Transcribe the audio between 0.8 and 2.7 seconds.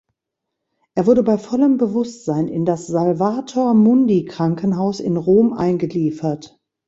Er wurde bei vollem Bewusstsein in